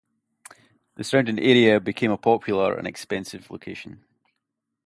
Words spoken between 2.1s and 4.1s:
popular and expensive location.